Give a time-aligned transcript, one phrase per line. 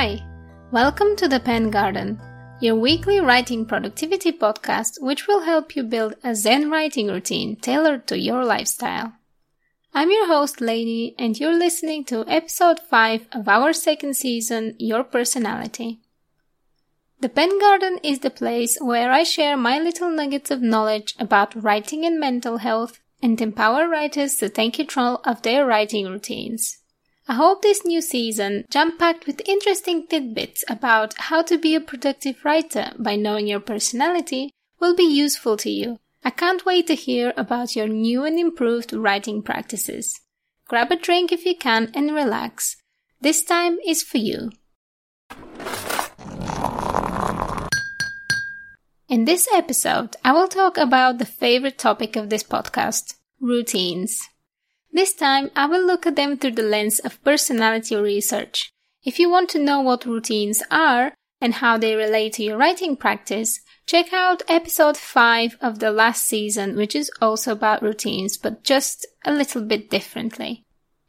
[0.00, 0.18] Hi,
[0.72, 2.18] welcome to the Pen Garden,
[2.58, 8.06] your weekly writing productivity podcast, which will help you build a Zen writing routine tailored
[8.06, 9.12] to your lifestyle.
[9.92, 15.04] I'm your host, Lainey, and you're listening to episode 5 of our second season, Your
[15.04, 16.00] Personality.
[17.20, 21.62] The Pen Garden is the place where I share my little nuggets of knowledge about
[21.62, 26.79] writing and mental health and empower writers to take control of their writing routines.
[27.30, 31.80] I hope this new season, jam packed with interesting tidbits about how to be a
[31.80, 36.00] productive writer by knowing your personality, will be useful to you.
[36.24, 40.20] I can't wait to hear about your new and improved writing practices.
[40.66, 42.78] Grab a drink if you can and relax.
[43.20, 44.50] This time is for you.
[49.08, 54.20] In this episode, I will talk about the favorite topic of this podcast routines.
[54.92, 58.72] This time, I will look at them through the lens of personality research.
[59.04, 62.96] If you want to know what routines are and how they relate to your writing
[62.96, 68.64] practice, check out episode 5 of the last season, which is also about routines, but
[68.64, 70.64] just a little bit differently.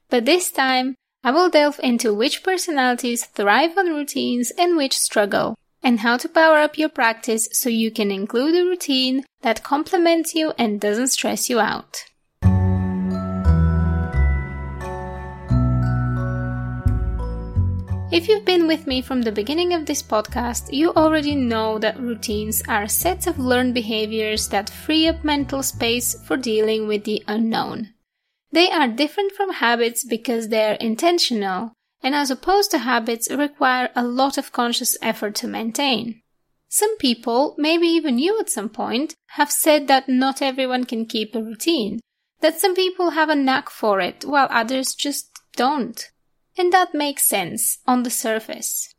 [0.10, 5.56] But this time, I will delve into which personalities thrive on routines and which struggle,
[5.84, 10.36] and how to power up your practice so you can include a routine that complements
[10.36, 12.06] you and doesn't stress you out.
[18.12, 21.98] If you've been with me from the beginning of this podcast, you already know that
[21.98, 27.24] routines are sets of learned behaviors that free up mental space for dealing with the
[27.30, 27.94] unknown.
[28.52, 31.72] They are different from habits because they're intentional,
[32.04, 36.22] and as opposed to habits, require a lot of conscious effort to maintain.
[36.68, 41.34] Some people, maybe even you at some point, have said that not everyone can keep
[41.34, 42.02] a routine,
[42.42, 46.11] that some people have a knack for it while others just don't
[46.58, 48.94] and that makes sense on the surface.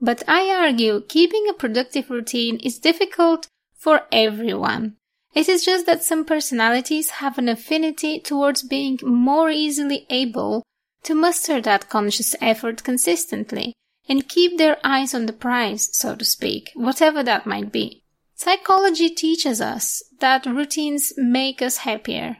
[0.00, 4.96] But I argue keeping a productive routine is difficult for everyone.
[5.34, 10.64] It is just that some personalities have an affinity towards being more easily able
[11.04, 13.74] to muster that conscious effort consistently
[14.08, 18.02] and keep their eyes on the prize, so to speak, whatever that might be.
[18.34, 22.38] Psychology teaches us that routines make us happier,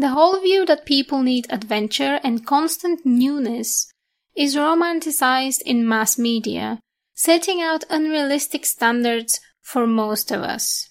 [0.00, 3.92] the whole view that people need adventure and constant newness
[4.34, 6.80] is romanticized in mass media,
[7.12, 10.88] setting out unrealistic standards for most of us.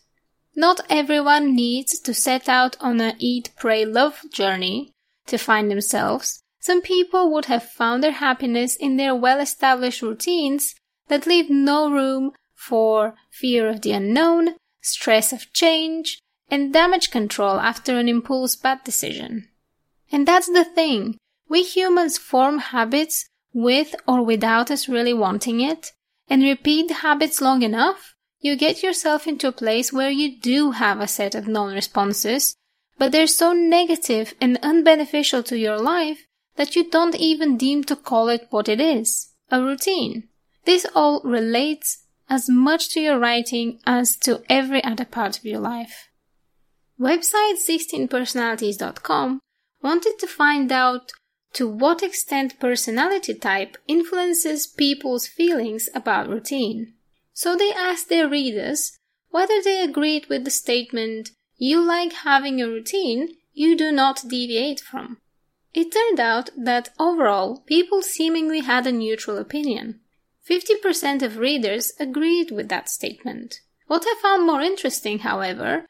[0.55, 4.91] Not everyone needs to set out on a eat, pray, love journey
[5.25, 6.43] to find themselves.
[6.59, 10.75] Some people would have found their happiness in their well established routines
[11.07, 16.19] that leave no room for fear of the unknown, stress of change,
[16.51, 19.47] and damage control after an impulse bad decision.
[20.11, 21.17] And that's the thing.
[21.47, 25.91] We humans form habits with or without us really wanting it,
[26.29, 30.99] and repeat habits long enough, you get yourself into a place where you do have
[30.99, 32.55] a set of non-responses,
[32.97, 37.95] but they're so negative and unbeneficial to your life that you don't even deem to
[37.95, 40.27] call it what it is, a routine.
[40.65, 45.59] This all relates as much to your writing as to every other part of your
[45.59, 46.08] life.
[46.99, 49.39] Website 16personalities.com
[49.81, 51.11] wanted to find out
[51.53, 56.93] to what extent personality type influences people's feelings about routine.
[57.33, 58.97] So they asked their readers
[59.29, 64.81] whether they agreed with the statement, you like having a routine you do not deviate
[64.81, 65.19] from.
[65.73, 70.01] It turned out that overall, people seemingly had a neutral opinion.
[70.49, 73.61] 50% of readers agreed with that statement.
[73.87, 75.85] What I found more interesting, however,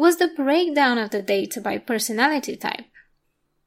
[0.00, 2.86] was the breakdown of the data by personality type.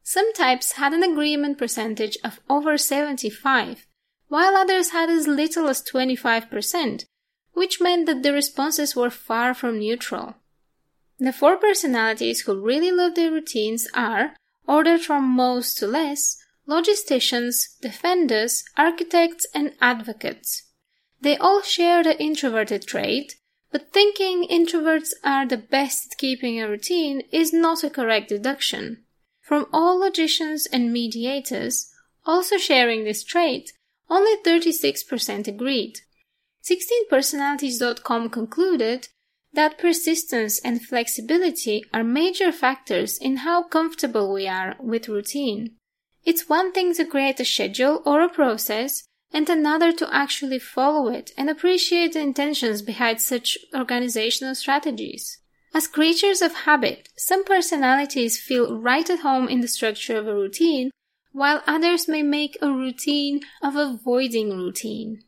[0.01, 3.85] Some types had an agreement percentage of over 75,
[4.29, 7.05] while others had as little as 25%,
[7.51, 10.33] which meant that the responses were far from neutral.
[11.19, 14.33] The four personalities who really love their routines are,
[14.67, 16.37] ordered from most to less,
[16.67, 20.63] logisticians, defenders, architects, and advocates.
[21.21, 23.35] They all share the introverted trait,
[23.73, 29.03] but thinking introverts are the best at keeping a routine is not a correct deduction.
[29.41, 31.91] From all logicians and mediators,
[32.23, 33.73] also sharing this trait,
[34.11, 36.01] only 36% agreed.
[36.63, 39.07] 16personalities.com concluded
[39.53, 45.75] that persistence and flexibility are major factors in how comfortable we are with routine.
[46.23, 51.09] It's one thing to create a schedule or a process, and another to actually follow
[51.09, 55.39] it and appreciate the intentions behind such organizational strategies.
[55.73, 60.35] As creatures of habit, some personalities feel right at home in the structure of a
[60.35, 60.91] routine,
[61.31, 65.23] while others may make a routine of avoiding routine.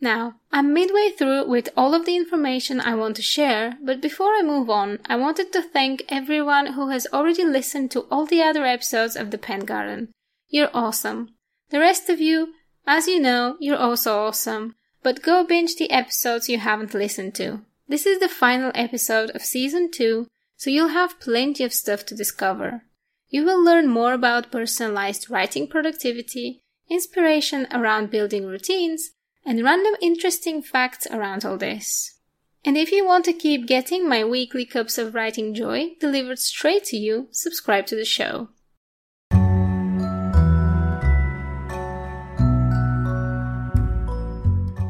[0.00, 4.34] Now, I'm midway through with all of the information I want to share, but before
[4.34, 8.42] I move on, I wanted to thank everyone who has already listened to all the
[8.42, 10.12] other episodes of The Pen Garden.
[10.48, 11.30] You're awesome.
[11.70, 12.54] The rest of you,
[12.86, 17.60] as you know, you're also awesome, but go binge the episodes you haven't listened to.
[17.88, 20.26] This is the final episode of season 2,
[20.56, 22.82] so you'll have plenty of stuff to discover.
[23.28, 29.10] You will learn more about personalized writing productivity, inspiration around building routines,
[29.44, 32.18] and random interesting facts around all this.
[32.64, 36.84] And if you want to keep getting my weekly cups of writing joy delivered straight
[36.84, 38.48] to you, subscribe to the show.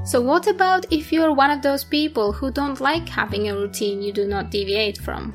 [0.04, 4.02] So, what about if you're one of those people who don't like having a routine
[4.02, 5.32] you do not deviate from?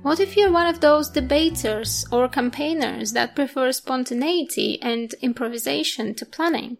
[0.00, 6.24] What if you're one of those debaters or campaigners that prefer spontaneity and improvisation to
[6.24, 6.78] planning?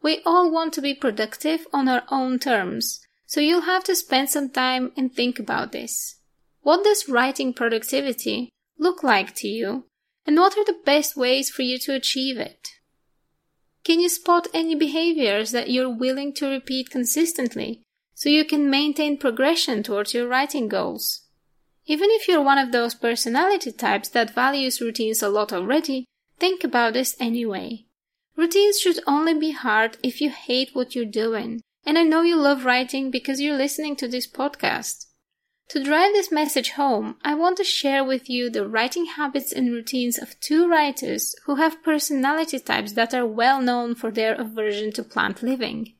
[0.00, 4.30] We all want to be productive on our own terms, so you'll have to spend
[4.30, 6.20] some time and think about this.
[6.60, 9.86] What does writing productivity look like to you,
[10.24, 12.68] and what are the best ways for you to achieve it?
[13.86, 17.84] Can you spot any behaviors that you're willing to repeat consistently
[18.16, 21.20] so you can maintain progression towards your writing goals?
[21.86, 26.04] Even if you're one of those personality types that values routines a lot already,
[26.40, 27.84] think about this anyway.
[28.34, 31.60] Routines should only be hard if you hate what you're doing.
[31.84, 35.05] And I know you love writing because you're listening to this podcast.
[35.70, 39.72] To drive this message home, I want to share with you the writing habits and
[39.72, 44.92] routines of two writers who have personality types that are well known for their aversion
[44.92, 45.94] to plant living.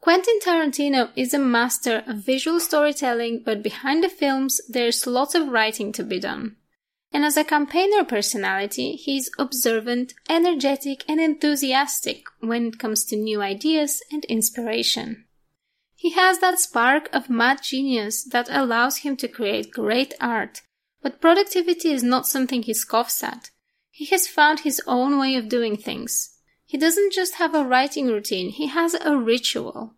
[0.00, 5.48] Quentin Tarantino is a master of visual storytelling, but behind the films, there's lots of
[5.48, 6.56] writing to be done.
[7.10, 13.40] And as a campaigner personality, he's observant, energetic, and enthusiastic when it comes to new
[13.40, 15.24] ideas and inspiration.
[15.98, 20.62] He has that spark of mad genius that allows him to create great art,
[21.02, 23.50] but productivity is not something he scoffs at.
[23.90, 26.38] He has found his own way of doing things.
[26.64, 29.96] He doesn't just have a writing routine, he has a ritual.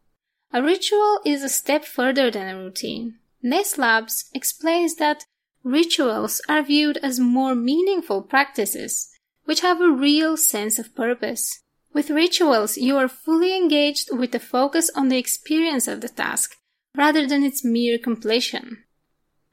[0.54, 3.18] A ritual is a step further than a routine.
[3.42, 5.26] Ness Labs explains that
[5.62, 9.10] Rituals are viewed as more meaningful practices,
[9.44, 11.60] which have a real sense of purpose.
[11.92, 16.56] With rituals, you are fully engaged with the focus on the experience of the task,
[16.96, 18.84] rather than its mere completion.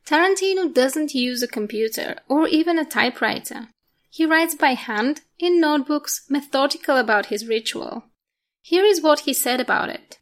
[0.06, 3.68] Tarantino doesn't use a computer or even a typewriter.
[4.10, 8.06] He writes by hand, in notebooks, methodical about his ritual.
[8.62, 10.18] Here is what he said about it.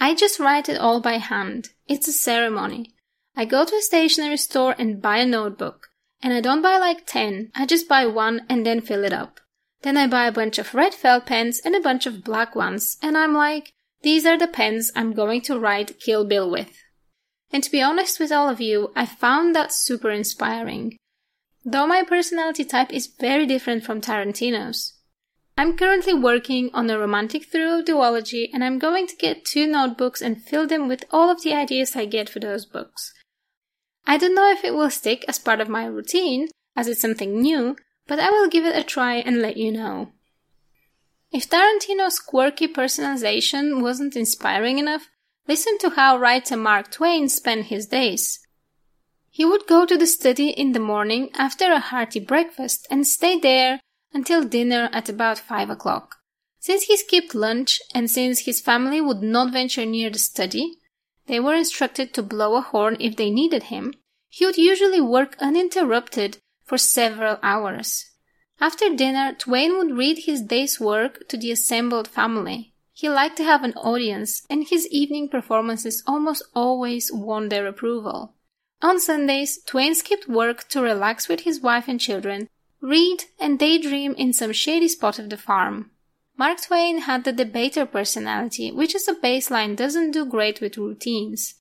[0.00, 1.70] I just write it all by hand.
[1.86, 2.94] It's a ceremony.
[3.36, 5.88] I go to a stationery store and buy a notebook.
[6.22, 9.40] And I don't buy like 10, I just buy one and then fill it up.
[9.82, 12.96] Then I buy a bunch of red felt pens and a bunch of black ones,
[13.02, 16.76] and I'm like, these are the pens I'm going to write Kill Bill with.
[17.52, 20.96] And to be honest with all of you, I found that super inspiring.
[21.64, 24.98] Though my personality type is very different from Tarantino's.
[25.56, 30.22] I'm currently working on a romantic thriller duology and I'm going to get two notebooks
[30.22, 33.12] and fill them with all of the ideas I get for those books.
[34.06, 37.40] I don't know if it will stick as part of my routine, as it's something
[37.40, 37.76] new,
[38.06, 40.12] but I will give it a try and let you know.
[41.30, 45.08] If Tarantino's quirky personalization wasn't inspiring enough,
[45.48, 48.46] listen to how writer Mark Twain spent his days.
[49.30, 53.38] He would go to the study in the morning after a hearty breakfast and stay
[53.38, 53.80] there
[54.12, 56.16] until dinner at about five o'clock.
[56.60, 60.74] Since he skipped lunch and since his family would not venture near the study,
[61.26, 63.94] they were instructed to blow a horn if they needed him.
[64.28, 68.10] He would usually work uninterrupted for several hours.
[68.60, 72.74] After dinner, Twain would read his day's work to the assembled family.
[72.92, 78.34] He liked to have an audience, and his evening performances almost always won their approval.
[78.82, 82.48] On Sundays, Twain skipped work to relax with his wife and children,
[82.80, 85.90] read, and daydream in some shady spot of the farm.
[86.36, 91.54] Mark Twain had the debater personality, which as a baseline doesn't do great with routines.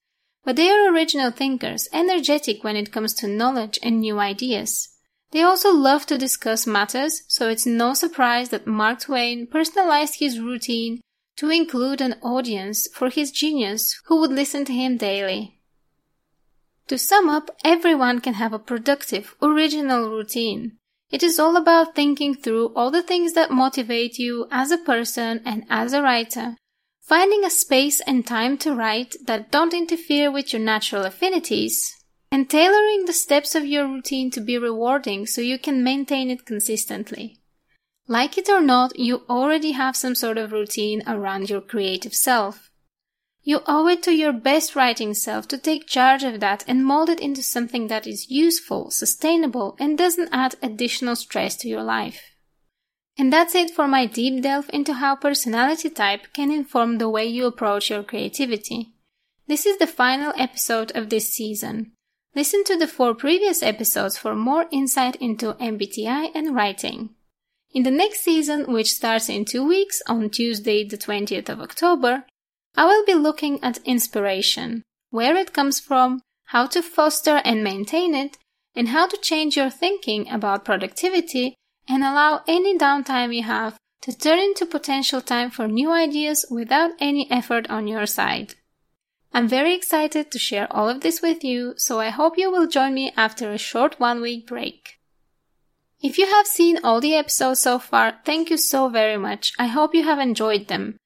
[0.43, 4.90] But they are original thinkers, energetic when it comes to knowledge and new ideas.
[5.31, 10.39] They also love to discuss matters, so it's no surprise that Mark Twain personalized his
[10.39, 11.01] routine
[11.37, 15.59] to include an audience for his genius who would listen to him daily.
[16.87, 20.73] To sum up, everyone can have a productive, original routine.
[21.09, 25.41] It is all about thinking through all the things that motivate you as a person
[25.45, 26.57] and as a writer,
[27.01, 31.95] finding a space and time to write that don't interfere with your natural affinities,
[32.31, 36.45] and tailoring the steps of your routine to be rewarding so you can maintain it
[36.45, 37.41] consistently.
[38.07, 42.71] Like it or not, you already have some sort of routine around your creative self.
[43.43, 47.09] You owe it to your best writing self to take charge of that and mold
[47.09, 52.21] it into something that is useful, sustainable, and doesn't add additional stress to your life.
[53.17, 57.25] And that's it for my deep delve into how personality type can inform the way
[57.25, 58.93] you approach your creativity.
[59.47, 61.91] This is the final episode of this season.
[62.33, 67.09] Listen to the four previous episodes for more insight into MBTI and writing.
[67.73, 72.25] In the next season, which starts in two weeks on Tuesday, the 20th of October,
[72.75, 78.15] I will be looking at inspiration, where it comes from, how to foster and maintain
[78.15, 78.37] it,
[78.75, 81.55] and how to change your thinking about productivity
[81.87, 86.91] and allow any downtime you have to turn into potential time for new ideas without
[86.99, 88.55] any effort on your side.
[89.33, 92.67] I'm very excited to share all of this with you, so I hope you will
[92.67, 94.99] join me after a short one week break.
[96.01, 99.53] If you have seen all the episodes so far, thank you so very much.
[99.57, 100.97] I hope you have enjoyed them.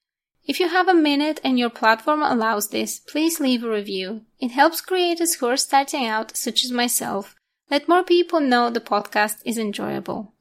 [0.48, 4.22] If you have a minute and your platform allows this, please leave a review.
[4.40, 7.36] It helps creators who are starting out, such as myself,
[7.70, 10.34] let more people know the podcast is enjoyable.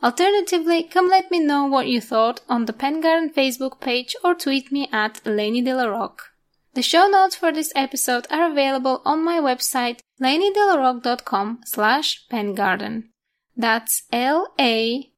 [0.00, 4.34] Alternatively, come let me know what you thought on the Pen Garden Facebook page or
[4.34, 6.30] tweet me at Lainey De La Roque.
[6.78, 13.08] The show notes for this episode are available on my website laineydelaroque.com slash pengarden.
[13.56, 15.10] That's L-A-I-N-E-Y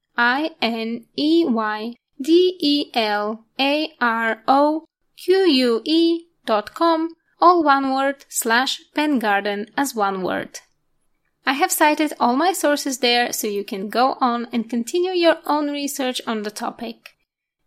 [2.22, 3.40] D-E-L-A-R-O-Q-U-E
[6.46, 7.08] dot com,
[7.42, 10.60] all one word, slash pengarden as one word.
[11.44, 15.36] I have cited all my sources there so you can go on and continue your
[15.44, 17.10] own research on the topic.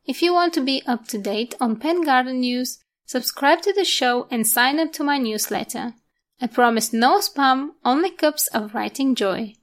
[0.04, 3.86] If you want to be up to date on Pen Garden news, subscribe to the
[3.86, 5.94] show and sign up to my newsletter.
[6.42, 9.56] I promise no spam, only cups of writing joy.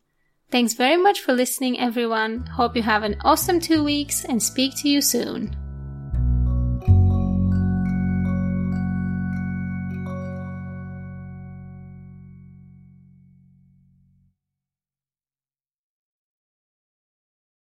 [0.50, 2.46] Thanks very much for listening, everyone.
[2.46, 5.59] Hope you have an awesome two weeks and speak to you soon.